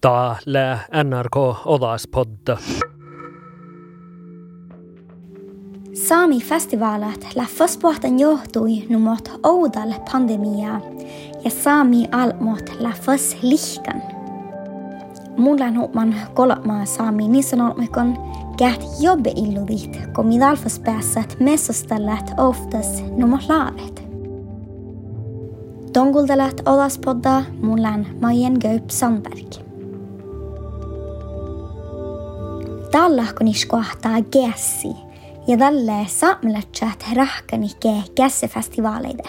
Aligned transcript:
Täällä 0.00 0.78
NRK 1.04 1.36
Odaspodda. 1.66 2.58
Saami-festivaalit 5.94 7.26
läfföspuhtan 7.36 8.20
johtui 8.20 8.86
numot 8.88 9.28
oudal 9.42 9.92
pandemia 10.12 10.80
ja 11.44 11.50
saami 11.50 12.08
almot 12.12 12.70
läffös 12.78 13.36
lihkan. 13.42 14.02
Mulla 15.36 15.70
nuutman 15.70 16.14
kolmaa 16.34 16.84
saami 16.84 17.28
nisanolmikon 17.28 18.16
käht 18.58 18.82
jobbe 19.00 19.30
illudit, 19.36 20.00
kun 20.14 20.26
midalfos 20.26 20.78
pääsät 20.78 21.36
messostellat 21.40 22.34
oftas 22.36 23.02
numot 23.16 23.48
laavet. 23.48 24.02
Donguldalat 25.94 26.60
Odaspodda 26.66 27.42
mullan 27.62 28.06
Majen 28.20 28.56
Gaup 28.62 28.90
Sandberg. 28.90 29.67
Dallahkuni 32.98 33.54
skohtaa 33.54 34.20
gessi 34.32 34.88
ja 35.46 35.58
tälle 35.58 36.06
saamelatsat 36.06 37.04
rahkanike 37.14 37.92
gässefestivaaleide. 38.16 39.22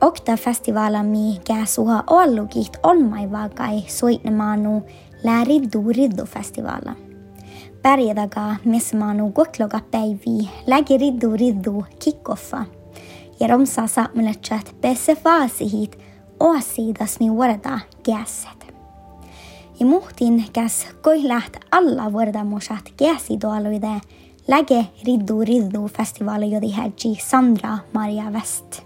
Okta 0.00 0.36
festivaalami 0.36 1.40
gäsuha 1.46 2.04
ollugit 2.10 2.78
olmaivagai 2.82 3.84
soitnemaanu 3.86 4.82
lä 5.22 5.44
riddu 5.44 5.84
riddu 5.96 6.24
festivaala. 6.24 6.96
Pärjädaga 7.82 8.56
mesmaanu 8.64 9.30
gotloga 9.30 9.80
päivi 9.90 10.50
lägi 10.66 10.98
riddu 10.98 11.36
riddu 11.36 11.84
kickoffa– 11.98 12.64
ja 13.40 13.46
romsa 13.46 13.86
saamelatsat 13.86 14.76
pääse 14.80 15.16
vaasihit 15.24 15.98
oasiidasmi 16.40 17.30
vuorda 17.30 17.78
gäset. 18.04 18.63
Ja 18.63 18.63
muhtin 19.80 20.44
käs 20.52 20.86
koiläht 21.02 21.56
alla 21.70 22.12
vuordamusat 22.12 22.92
gäsidoaluide 22.98 24.00
läge 24.48 24.86
riddu 25.06 25.40
riddu 25.44 25.88
festivaali 25.96 26.50
jodi 26.50 26.70
hädji 26.70 27.18
Sandra 27.20 27.78
Maria 27.92 28.30
West. 28.30 28.82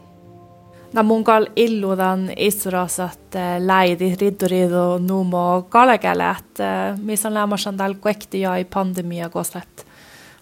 Na 0.92 1.02
mun 1.02 1.24
kal 1.24 1.46
illudan 1.56 2.30
isurasat 2.36 3.34
läidi 3.58 4.16
riddu 4.20 4.48
riddu 4.48 4.98
numo 4.98 5.66
kalekälät, 5.68 6.58
missä 7.02 7.28
on 7.28 7.34
lämmäsen 7.34 7.76
täällä 7.76 7.96
kuekti 8.00 8.40
ja 8.40 8.50
pandemia 8.74 9.28
koslet. 9.28 9.86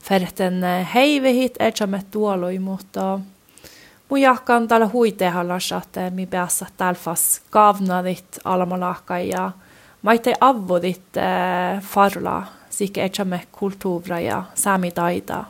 Ferten 0.02 0.62
heivehit, 0.94 1.54
etsamet 1.58 2.10
tuolui, 2.10 2.58
mutta 2.58 3.20
Mun 4.08 4.20
jahkan 4.20 4.68
tällä 4.68 4.88
huitehallas, 4.92 5.72
että 5.72 6.10
mi 6.10 6.26
päässä 6.26 6.66
tälfas 6.76 7.42
kavnadit 7.50 8.38
alamalaka 8.44 9.18
ja 9.18 9.50
maite 10.02 10.34
avvodit 10.40 11.16
äh, 11.16 11.82
farla, 11.82 12.42
sikä 12.70 13.04
etsämme 13.04 13.40
kulttuura 13.52 14.20
ja 14.20 14.44
saami 14.54 14.90
taita. 14.90 15.44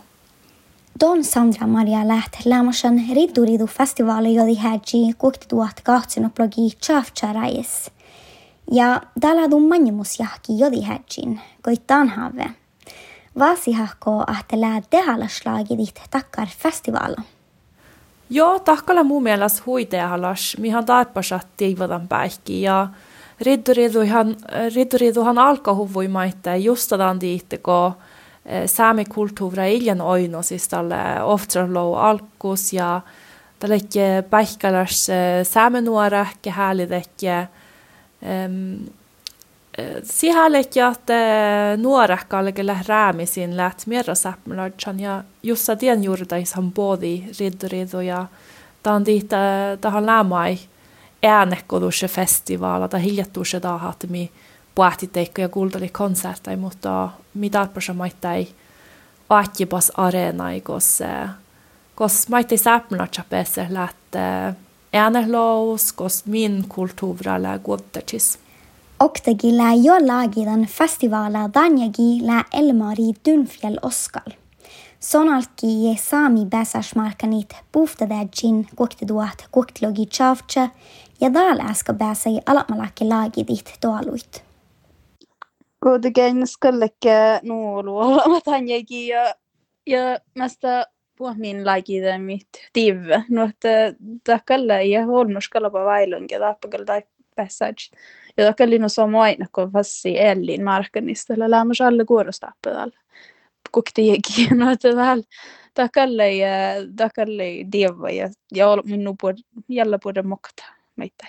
Don 1.00 1.24
Sandra 1.24 1.66
Maria 1.66 2.08
läht 2.08 2.36
lämmasan 2.44 3.02
ridduridu 3.14 3.66
festivaali 3.66 4.34
jodi 4.34 4.54
hädji 4.54 5.14
kuhti 5.18 5.46
tuot 5.48 5.80
kahtsinoplogi 5.84 6.70
tjafcharais. 6.86 7.90
Ja 8.72 9.00
täällä 9.20 9.50
du 9.50 9.60
manjumus 9.60 10.20
jahki 10.20 10.58
jodi 10.58 10.82
hädjin, 10.82 11.40
koittaan 11.62 12.08
have. 12.08 12.50
Vasihahko 13.38 14.24
ahte 14.26 14.60
lää 14.60 14.80
tehalaslagidit 14.90 16.00
takkar 16.10 16.48
festivaala. 16.58 17.22
Joo, 18.30 18.58
tahkalla 18.58 19.04
mun 19.04 19.22
mielestä 19.22 19.62
huitealas, 19.66 20.56
mihan 20.58 20.84
taipasat 20.84 21.46
tiivadan 21.56 22.08
päihki 22.08 22.62
ja 22.62 22.88
ridduriduhan, 23.40 24.36
ridduriduhan 24.74 25.38
alkahuvui 25.38 26.08
maitte 26.08 26.56
justadan 26.56 27.20
diitteko 27.20 27.92
eh, 28.44 28.66
saami 28.66 29.04
kulttuura 29.04 29.66
iljan 29.66 30.00
oino, 30.00 30.42
siis 30.42 30.68
tälle 30.68 31.22
oftralou 31.22 31.94
alkus 31.94 32.72
ja 32.72 33.00
tälle 33.58 33.80
päihkäläs 34.30 35.08
eh, 35.08 35.46
saamenuora 35.46 36.26
kehälidekke 36.42 37.46
um, 38.22 38.86
sihalekja, 40.02 40.88
että 40.88 41.14
nuorekkalle 41.76 42.52
räämisin 42.88 43.56
läht 43.56 43.86
mierra 43.86 44.14
säppmälödsän 44.14 45.00
ja 45.00 45.24
just 45.42 45.68
tien 45.78 46.04
juurta 46.04 46.36
ihan 46.36 46.72
bodi 46.72 47.24
riddorido 47.40 48.00
ja 48.00 48.26
tämän 48.82 49.06
diitä 49.06 49.36
tähän 49.80 50.06
lämai 50.06 50.58
äänekkodusse 51.26 52.08
festivaala 52.08 52.88
tai 52.88 53.02
hiljattuuse 53.02 53.62
dahat 53.62 53.96
mi 54.08 54.30
puhtiteikko 54.74 55.40
ja 55.40 55.48
kuulteli 55.48 55.88
konsertai, 55.88 56.56
mutta 56.56 57.08
mitä 57.34 57.68
pösä 57.74 57.92
maittai 57.92 58.46
vaatjipas 59.30 59.92
areenai, 59.94 60.60
kos 60.60 60.98
kos 61.94 62.28
maittai 62.28 62.58
säppmälödsä 62.58 63.24
pääse 63.30 63.66
läht 63.70 63.96
äänehlous, 64.92 65.92
kos 65.92 66.26
min 66.26 66.64
kulttuura 66.68 67.42
lä 67.42 67.58
guottertis. 67.58 68.38
Oktagi 69.00 69.56
lä 69.56 69.74
jo 69.82 70.06
laagidan 70.06 70.66
festivaala 70.66 71.50
danjagi 71.54 72.20
lä 72.22 72.44
Elmari 72.52 73.12
Dunfjell 73.28 73.76
Oskal. 73.82 74.32
Sonalki 75.00 75.84
je 75.84 75.96
saami 75.96 76.46
bäsäsmarkanit 76.46 77.56
puhtadädjin 77.72 78.66
kuoktiduat 78.76 79.44
kuoktlogi 79.50 80.06
chavcha 80.06 80.68
ja 81.20 81.34
daal 81.34 81.60
äska 81.60 81.92
bäsäi 81.92 82.40
alatmalaki 82.46 83.04
laagidit 83.04 83.74
toaluit. 83.80 84.44
Kuitenkin 85.82 86.46
skallekke 86.46 87.40
nuolu 87.42 87.98
hanjagi 88.46 89.06
ja, 89.06 89.34
ja 89.86 90.18
mästä 90.34 90.86
puhmin 91.18 91.66
laagida 91.66 92.18
mit 92.18 92.48
tive. 92.72 93.24
No, 93.28 93.44
että 93.44 93.94
takalle 94.24 94.84
ja 94.84 95.06
holmuskalla 95.06 95.72
vailun 95.72 96.26
ja 96.30 96.38
tappakalla 96.38 97.02
bäsädj. 97.36 97.90
Ja 98.36 98.46
takali 98.46 98.78
no 98.78 98.88
sama 98.88 99.22
aina, 99.22 99.46
kun 99.52 99.72
vassi 99.72 100.18
ellin 100.20 100.64
markkanista, 100.64 101.34
tällä 101.34 101.50
lämmäs 101.50 101.80
alle 101.80 102.04
kuorostappedalle. 102.04 102.98
Kuktiegi, 103.72 104.48
no 104.54 104.70
että 104.70 104.94
täällä 104.94 105.24
takalle 105.74 106.32
ja 106.32 106.48
takalle 106.96 107.44
dieva 107.72 108.10
ja 108.10 108.30
ja 108.54 108.66
minun 108.84 109.16
puolella 109.20 109.98
puolella 110.02 110.28
mokata 110.28 110.75
meitä. 110.96 111.26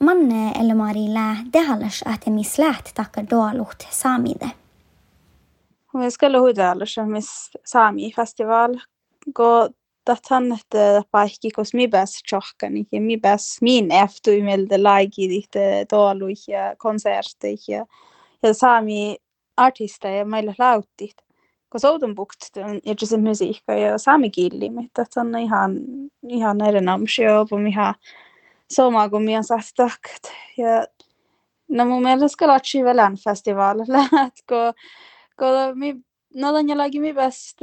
Manne 0.00 0.52
Elmari 0.60 1.14
lää 1.14 1.36
dehallas 1.52 2.02
att 2.06 2.26
mis 2.26 2.58
läht 2.58 2.94
takka 2.94 3.22
doaluht 3.30 3.86
saamide. 3.90 4.50
Me 5.94 6.10
skulle 6.10 6.38
huudaalus 6.38 6.96
mis 7.06 7.50
saami 7.64 8.12
festival, 8.16 8.74
kun 9.36 9.74
datan 10.06 10.52
että 10.52 11.02
paikki, 11.10 11.50
kos 11.50 11.74
mi 11.74 11.88
bäs 11.88 12.22
tjohkani 12.22 12.86
ja 12.92 13.00
mi 13.00 13.16
bäs 13.16 13.58
min 13.62 13.92
efter 13.92 14.34
imelde 14.34 14.78
laigi 14.78 15.28
ditte 15.28 15.86
tolu 15.88 16.28
ja 16.48 16.76
ja 18.42 18.54
saami 18.54 19.16
artista 19.56 20.08
ja 20.08 20.24
meillä 20.24 20.54
lautit. 20.58 21.23
Bukt 22.14 22.56
ja 22.84 22.94
se 23.04 23.16
musiikka 23.16 23.72
ja 23.72 23.94
että 23.94 25.06
se 25.10 25.20
on 25.20 25.38
ihan 25.38 25.72
ihan 26.28 26.60
erinomaisia 26.60 27.30
jopa 27.30 27.58
miha 27.58 27.94
sama 28.70 29.08
kuin 29.08 29.22
minä 29.22 29.42
sahtak 29.42 30.00
ja 30.56 30.86
no 31.68 31.84
mun 31.84 32.02
mielestä 32.02 32.36
kalatsi 32.38 32.84
velän 32.84 33.16
festival 33.16 33.78
lähtko 33.88 34.72
kun 35.38 35.78
mi 35.78 35.94
no 36.34 36.58
jag 36.58 36.76
lägger 36.76 37.00
mi 37.00 37.12
bäst 37.12 37.58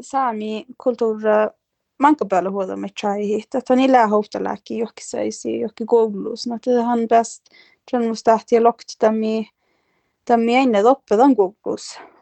saami 0.00 0.66
kulttuura 0.84 1.50
manka 1.98 2.24
päällä 2.24 2.50
huolta 2.50 2.76
me 2.76 2.88
chai 2.88 3.34
että 3.34 3.60
hän 3.68 3.80
ilää 3.80 4.08
hohtalääkin 4.08 4.78
johonkin 4.78 5.08
saisi 5.08 5.60
johonkin 5.60 5.86
koulussa 5.86 6.50
no 6.50 6.56
että 6.56 6.82
hän 6.82 7.08
bäst 7.08 7.42
sen 7.90 8.08
musta 8.08 8.30
tahti 8.30 8.60
lokt 8.60 8.88
tämi 8.98 9.48
tämi 10.24 10.54
ennen 10.54 10.84
loppudan 10.84 11.36
koulussa 11.36 12.13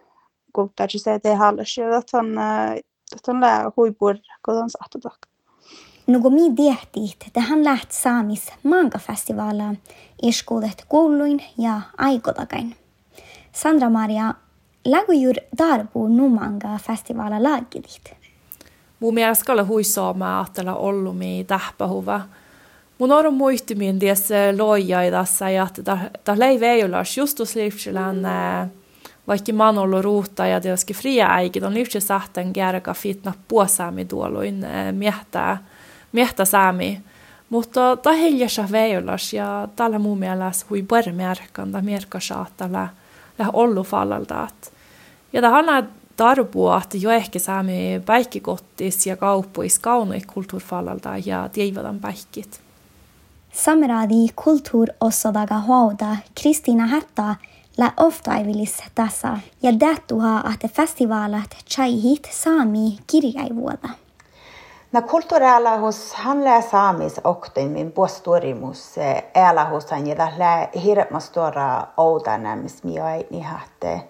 kouluttaa 0.52 0.86
se 0.96 1.34
hallas 1.34 1.76
ja 1.76 1.96
että 1.96 2.18
hän 3.26 3.40
lää 3.40 3.70
huipur 3.76 4.16
sahtu 4.68 4.98
takka 4.98 5.32
Nugo 6.06 6.30
mi 6.30 6.56
diehti, 6.56 7.16
että 7.26 7.40
hän 7.40 7.64
lähti 7.64 7.96
saamis 7.96 8.52
manga-festivaala 8.62 9.74
iskoudet 10.22 10.84
kouluin 10.88 11.44
ja 11.58 11.80
aikotakain. 11.98 12.76
Sandra 13.52 13.90
Maria, 13.90 14.34
lägujur 14.84 15.34
darbu 15.58 16.08
numanga 16.08 16.78
festivaala 16.78 17.42
laagidit. 17.42 18.14
Mun 19.00 19.14
mielestä 19.14 19.44
kalle 19.44 19.62
huissaamaa 19.62 20.40
ajattella 20.40 20.74
ollut 20.74 21.18
mi 21.18 21.44
tähpähuva. 21.48 22.20
Mun 22.98 23.12
on 23.12 23.34
muistimin 23.34 23.98
tässä 23.98 24.34
loijaidassa 24.58 25.50
ja 25.50 25.66
että 25.78 25.98
tämä 26.24 26.38
leive 26.38 26.70
ei 26.70 26.84
ole 26.84 26.96
justus 27.16 27.54
livsilän 27.54 28.26
vaikka 29.28 29.52
man 29.52 29.78
ollut 29.78 30.04
ruuta 30.04 30.46
ja 30.46 30.60
tietysti 30.60 30.94
fria 30.94 31.26
äikit 31.30 31.62
on 31.62 31.74
livsi 31.74 32.00
sahten 32.00 32.52
kärkä 32.52 32.94
fitna 32.94 33.32
puosaami 33.48 34.04
tuoluin 34.04 34.66
miehtää, 34.92 35.64
miehtää 36.12 36.46
saami. 36.46 37.00
Mutta 37.50 37.96
ta 37.96 38.12
heljässä 38.12 38.68
veijolas 38.72 39.32
ja 39.32 39.68
tällä 39.76 39.98
mun 39.98 40.18
mielestä 40.18 40.66
hui 40.70 40.82
puermerkan 40.82 41.72
ta 41.72 41.80
merkkasaata 41.80 42.72
lä 42.72 42.88
lä 43.38 43.50
ollu 43.52 43.82
fallaldaat. 43.82 44.72
Ja 45.32 45.50
hanna 45.50 45.82
tarpua, 46.16 46.80
että 46.84 46.96
jo 46.96 47.10
ehkä 47.10 47.38
saamme 47.38 48.02
päikkikottis 48.06 49.06
ja 49.06 49.16
kauppuis 49.16 49.78
kaunoik 49.78 50.26
kulttuurfallalda 50.34 51.10
ja 51.24 51.48
tievadan 51.52 52.00
päikkit. 52.00 52.60
Samradi 53.52 54.28
kulttuurosodaga 54.44 55.60
huolta 55.60 56.16
Kristiina 56.40 56.86
Hätta 56.86 57.34
lä 57.78 57.92
oftaivilis 57.96 58.82
tässä 58.94 59.38
ja 59.62 59.72
dattuha, 59.80 60.42
että 60.54 60.68
festivaalat 60.68 61.50
chaihit 61.70 62.28
saami 62.30 62.98
kirjaivuoda. 63.06 63.88
Na 64.92 65.02
kulturella 65.02 65.76
hos 65.76 66.14
han 66.14 66.44
lää 66.44 66.60
saamis 66.60 67.20
oktin 67.24 67.70
min 67.70 67.92
postorimus 67.92 68.94
äällä 69.34 69.64
hos 69.64 69.90
han 69.90 70.06
ja 70.06 70.16
lää 70.38 70.68
hirma 70.84 71.20
stora 71.20 71.86
oudanemis 71.96 72.84
mi 72.84 72.98
ei 72.98 73.26
ni 73.30 73.40
hatte 73.40 74.08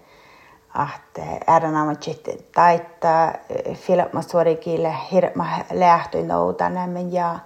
att 0.74 1.18
ääranamatsit 1.46 2.28
taita 2.54 3.32
filma 3.74 4.22
suorikille 4.22 4.96
hirma 5.12 5.46
lähtöin 5.72 6.32
oudanemin 6.32 7.12
ja 7.12 7.38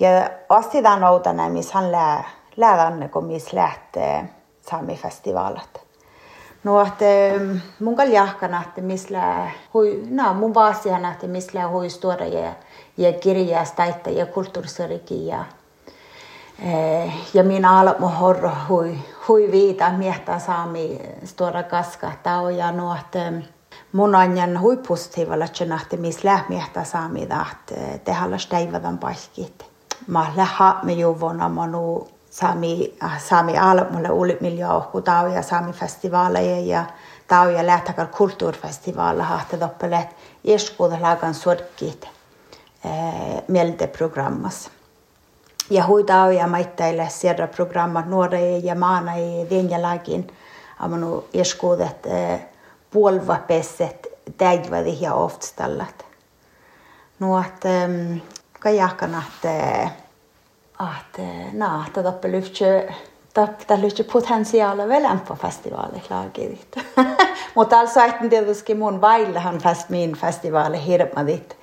ja 0.00 0.30
ostidan 0.48 1.04
oudanemis 1.04 1.72
han 1.72 1.92
lää 1.92 2.24
lää 2.56 3.08
kun 3.12 3.24
mis 3.24 3.52
lähtee 3.52 4.28
saamifestivalat. 4.70 5.84
No, 6.64 6.82
että 6.82 7.04
mun 7.80 7.96
kall 7.96 8.08
jahkana, 8.08 8.62
että 8.62 8.80
misla 8.80 9.50
hui, 9.74 10.02
no 10.10 10.34
mun 10.34 10.54
vaasiana, 10.54 11.12
että 11.12 11.26
misla 11.26 11.68
hui 11.68 11.90
stora 11.90 12.26
ja, 12.26 12.52
ja 12.96 13.12
kirja 13.12 13.64
staita 13.64 14.10
ja 14.10 14.26
kulttuurisöriki 14.26 15.26
ja 15.26 15.44
eh, 16.62 17.12
ja 17.34 17.44
minä 17.44 17.94
mun 17.98 18.12
horro 18.12 18.52
hui, 18.68 18.98
hui 19.28 19.48
viita 19.52 19.90
miehtä 19.90 20.38
saami 20.38 21.00
stora 21.24 21.62
kaska 21.62 22.12
tao 22.22 22.48
ja 22.48 22.72
no, 22.72 22.96
että 23.00 23.32
mun 23.92 24.14
anjan 24.14 24.60
hui 24.60 24.76
positiivalla 24.76 25.44
että 25.82 25.96
misla 25.96 26.40
miehtä 26.48 26.84
saami 26.84 27.22
että 27.22 27.98
tehalla 28.04 28.38
stäivädan 28.38 28.98
paikit. 28.98 29.64
Mä 30.06 30.32
lähä 30.36 30.76
me 30.82 30.92
juvona 30.92 31.48
manu 31.48 32.13
Sami, 32.34 32.94
Sami 33.18 33.58
Almulle 33.58 34.10
uli 34.10 34.38
miljoohku 34.40 35.00
tau 35.00 35.26
ja 35.26 35.42
Sami 35.42 35.72
festivaaleja 35.72 36.60
ja 36.60 36.84
tau 37.28 37.48
ja 37.48 37.66
lähtakal 37.66 38.06
kulttuurfestivaala 38.06 39.22
hahte 39.22 39.60
doppelet 39.60 40.08
ieskuudelagan 40.44 41.34
sorkit 41.34 42.08
eh, 42.84 43.42
mielteprogrammas. 43.48 44.70
Ja 45.70 45.86
hui 45.86 46.04
tau 46.04 46.30
ja 46.30 46.46
maittaille 46.46 47.08
siedra 47.08 47.46
programmat 47.46 48.06
nuore 48.06 48.58
ja 48.58 48.74
maana 48.74 49.14
i 49.14 49.46
vienjalagin 49.50 50.26
amanu 50.78 51.24
ieskuudet 51.34 52.06
eh, 52.06 52.40
puolvapesset 52.90 54.06
täidvädi 54.38 54.96
ja 55.00 55.14
oftstallat. 55.14 56.04
Nuot 57.18 57.64
eh, 60.80 60.86
kajakkanat 60.86 61.18
eh, 61.18 61.24
att 61.48 61.52
na, 61.52 61.84
ta 61.94 62.02
tappa 62.02 62.28
lyhtsä 62.28 62.82
tappa 63.34 63.80
lyhtsä 63.80 64.04
potentiaalia 64.04 64.88
vielä 64.88 65.18
på 65.28 65.34
festivaalit 65.34 66.10
laagit. 66.10 66.76
Mutta 67.54 67.78
alltså 67.78 68.00
että 68.00 68.28
tietysti 68.28 68.74
mun 68.74 69.00
vaillahan 69.00 69.58
fest 69.58 69.88
min 69.88 70.14
festivaali 70.14 70.86
hirmadit. 70.86 71.56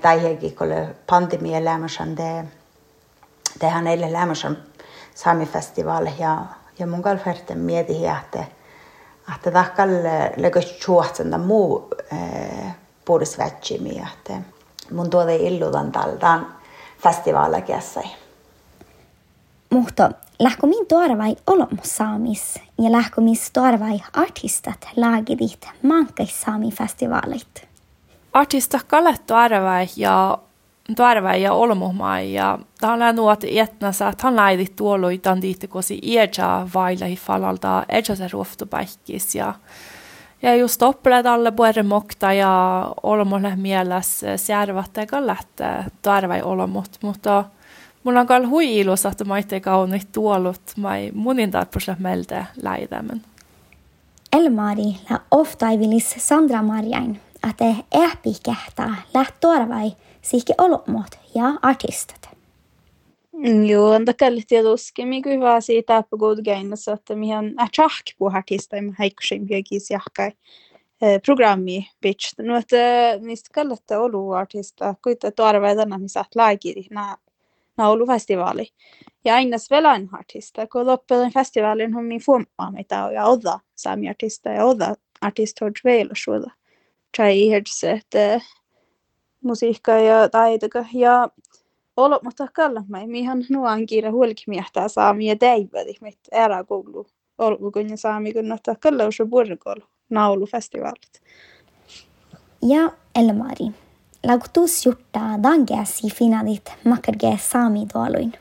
Tai 0.00 0.22
hekin 0.22 0.56
kun 0.56 0.68
pandemia 1.06 1.64
lämmösen 1.64 2.16
det 2.16 2.44
det 3.60 3.70
han 3.70 3.86
eilen 3.86 4.12
lämmösen 4.12 4.58
sami 5.14 5.46
festivaali 5.46 6.10
ja 6.18 6.44
ja 6.78 6.86
mun 6.86 7.02
kalferten 7.02 7.58
mieti 7.58 8.06
että 8.06 8.44
että 9.36 9.50
takkal 9.50 9.88
lägös 10.36 10.78
chuotsen 10.78 11.40
muu 11.40 11.90
puhdis 13.04 13.38
vätsimi 13.38 14.02
että 14.12 14.32
mun 14.90 15.10
tuote 15.10 15.36
illudan 15.36 15.92
taldan 15.92 16.46
festivaalekiassa. 17.02 18.00
Mutta 19.72 20.10
lähkomin 20.38 20.86
tuorvai 20.86 21.36
olomus 21.46 21.96
saamis 21.96 22.60
ja 22.78 22.92
lähkomis 22.92 23.50
tuorvai 23.52 24.00
artistat 24.12 24.88
laagidit 24.96 25.68
mankais 25.82 26.40
saami 26.40 26.70
festivaalit. 26.70 27.68
Artista 28.32 28.80
kalle 28.86 29.14
tuorvai 29.26 29.86
ja 29.96 30.38
tuorvai 30.96 31.42
ja 31.42 31.52
olomuhmai 31.52 32.32
ja 32.32 32.58
tällä 32.80 33.12
nuot 33.12 33.44
etnässä, 33.44 34.08
että 34.08 34.26
hän 34.26 34.36
läidit 34.36 34.76
tuoloitan 34.76 35.42
diitti 35.42 35.68
kosi 35.68 35.98
iäjä 36.02 36.68
vailla 36.74 37.06
falalta 37.16 37.84
se 38.14 38.28
ruoftupäikkis 38.32 39.34
ja 39.34 39.54
ja 40.42 40.54
just 40.54 40.82
oppilaat 40.82 41.26
alle 41.26 41.50
puhuta 41.50 41.82
mokta 41.82 42.32
ja 42.32 42.86
olomulle 43.02 43.56
mielessä 43.56 44.36
särvät 44.36 44.98
eikä 44.98 45.26
lähteä 45.26 45.84
tuorvai 46.02 46.42
olomut, 46.42 46.98
mutta 47.02 47.44
Mulla 48.04 48.20
on 48.20 48.26
kyllä 48.26 48.48
hui 48.48 48.78
ilus, 48.78 49.06
että 49.06 49.24
mä 49.24 49.38
itse 49.38 49.60
kaunit 49.60 50.12
tuolut, 50.12 50.60
mä 50.76 50.90
munin 51.14 51.50
tarpeeksi 51.50 51.90
meiltä 51.98 52.46
läidämän. 52.62 53.22
Elmari 54.32 54.96
la 55.10 55.20
ofta 55.30 55.66
vilis 55.66 56.14
Sandra 56.18 56.62
Marjain, 56.62 57.20
että 57.50 57.64
ehpi 57.92 58.30
kehtaa 58.44 58.94
läht 59.14 59.34
tuorvai 59.40 59.92
siiski 60.22 60.52
olomot 60.58 61.18
ja 61.34 61.44
artistat. 61.62 62.28
Joo, 63.66 63.90
on 63.90 64.04
kyllä 64.18 64.42
tietysti 64.48 65.04
mikä 65.04 65.30
hyvä 65.30 65.60
siitä 65.60 66.04
god 66.18 66.38
gainassa, 66.44 66.92
että 66.92 67.14
mihän 67.14 67.54
är 67.58 67.68
tjahk 67.72 68.06
på 68.18 68.30
artista 68.34 68.76
i 68.76 68.80
heikkusin 68.98 69.46
biogis 69.46 69.90
jahkai 69.90 70.32
programmi 71.26 71.86
bitch. 72.00 72.34
No, 72.38 72.56
että 72.56 72.76
niistä 73.20 73.50
kalletta 73.54 74.00
olu 74.00 74.30
artista, 74.30 74.94
kuitenkin 75.04 75.36
tuorvaidana, 75.36 75.98
missä 75.98 76.24
laikiri, 76.34 76.86
laulufestivaali. 77.78 78.68
Ja 79.24 79.34
aina 79.34 79.56
velan 79.70 80.08
artista, 80.12 80.66
kun 80.66 80.86
loppujen 80.86 81.32
festivaalin 81.32 81.96
on 81.96 82.04
min 82.04 82.20
fumma 82.20 82.70
mitä 82.72 83.04
on 83.04 83.14
ja 83.14 83.24
oda 83.24 83.60
sami 83.74 84.08
artista 84.08 84.48
ja 84.48 84.64
oda 84.64 84.94
artistot 85.20 85.72
vielä 85.84 86.10
suoda. 86.24 86.50
Tjai 87.16 87.40
ihdse, 87.40 87.90
että 87.90 88.40
musiikka 89.44 89.92
ja 89.92 90.28
taitoka 90.28 90.84
ja 90.94 91.28
olo, 91.96 92.20
mutta 92.24 92.46
kalla 92.54 92.84
mai, 92.88 93.06
mihan 93.06 93.44
nuan 93.50 93.86
kiire 93.86 94.08
huolkimiehtää 94.08 94.88
saami 94.88 95.26
ja 95.26 95.36
teivät, 95.36 96.00
mit 96.00 96.18
ära 96.32 96.64
koulu. 96.64 97.06
Olu 97.38 97.72
kun 97.72 97.98
saami 97.98 98.32
kun 98.32 98.52
ottaa 98.52 98.74
kalla 98.80 99.06
usu 99.06 99.26
burgol 99.26 99.80
naulufestivaalit. 100.10 101.22
Ja 102.62 102.92
Elmari, 103.14 103.66
lagutus 104.26 104.86
jutta 104.86 105.20
dangeasi 105.42 106.10
finadit 106.14 106.72
makarge 106.84 107.38
saami 107.40 107.86
tuoluin. 107.92 108.32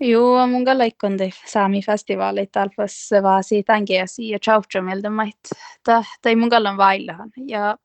Joo, 0.00 0.46
mun 0.46 0.64
laikon 0.78 1.18
de 1.18 1.30
saami 1.46 1.82
festivaalit 1.82 2.56
alfas 2.56 3.10
vaasi 3.22 3.62
tangeasi 3.62 4.28
ja 4.28 4.38
chautsamilta 4.38 5.10
mait. 5.10 5.50
Ta 5.84 6.04
tai 6.22 6.36
mun 6.36 6.48
gallan 6.48 6.76
vaillahan 6.76 7.30
ja 7.46 7.76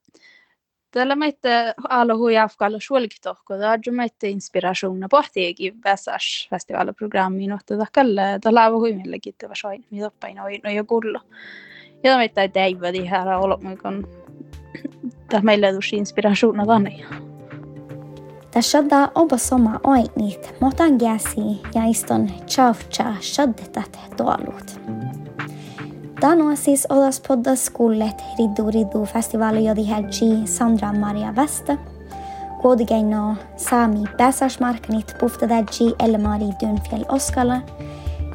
Tällä 0.92 1.16
meitä 1.16 1.74
alo 1.89 2.18
hui 2.18 2.38
afkalla 2.38 2.77
suolkitohko, 2.82 3.60
da 3.60 3.77
jo 3.86 3.92
meitä 3.92 4.27
inspirationa 4.27 5.08
pohtiegi 5.10 5.74
väsas 5.84 6.48
festivalprogrammiin, 6.50 7.51
että 7.51 7.77
takalle, 7.77 8.22
da 8.22 8.54
lava 8.54 8.77
hui 8.77 8.94
meille 8.94 9.20
kiittävä 9.20 9.54
soin, 9.56 9.86
mitä 9.92 10.12
paino 10.20 10.44
no 10.63 10.70
ja 10.70 10.84
kullo. 10.84 11.20
Ja 12.04 12.18
meitä 12.18 12.42
ei 12.42 12.50
teivä 12.50 12.94
di 12.94 13.10
olo, 13.39 13.60
kun 13.82 14.08
Tässä 18.51 18.84
oba 19.15 19.38
soma 19.38 19.79
oinit, 19.84 20.55
motan 20.62 20.93
gäsi 21.00 21.62
ja 21.75 21.86
iston 21.86 22.29
chavcha 22.48 23.13
shaddetat 23.22 24.00
tuolut. 24.17 24.79
Tämä 26.19 26.50
on 26.50 26.57
siis 26.57 26.88
olas 26.89 27.22
poddas 27.27 27.69
kullet 27.69 28.24
riddu 28.39 28.72
riddu 28.72 29.05
festivaali 29.05 29.65
jodi 29.65 29.89
helgi 29.89 30.41
Sandra 30.46 30.93
Maria 30.93 31.36
Vesta. 31.36 31.77
Kuodigeino 32.62 33.36
saami 33.55 34.03
pääsasmarknit 34.17 35.15
puftadägi 35.19 35.96
Elmari 36.00 36.46
Dunfjell 36.46 37.05
Oskala 37.10 37.62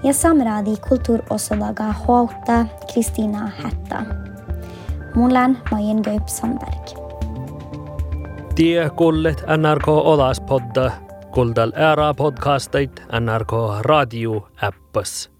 ja 0.03 0.13
samradi 0.13 0.77
kulttuurosodaga 0.89 1.95
huolta 2.07 2.67
Kristiina 2.93 3.51
Hätta. 3.63 4.32
Mulan 5.15 5.59
Majen 5.71 6.03
Göip-Sandberg. 6.03 6.95
Tie 8.57 8.79
er 8.85 8.91
kuulet 8.97 9.45
NRK 9.49 9.89
Olas 9.89 10.41
podda, 10.49 10.91
kuuldal 11.33 11.73
er 11.77 11.93
ära 11.93 12.13
podcasteid 12.17 13.05
NRK 13.21 13.83
raadio 13.89 14.43
äppas 14.63 15.32